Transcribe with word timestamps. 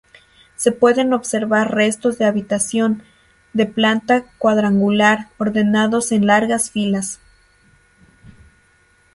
Se 0.55 0.71
pueden 0.71 1.13
observar 1.13 1.75
restos 1.75 2.17
de 2.17 2.25
habitación, 2.25 3.03
de 3.53 3.67
planta 3.67 4.23
cuadrangular, 4.39 5.27
ordenados 5.37 6.11
en 6.11 6.25
largas 6.25 6.71
filas. 6.71 7.19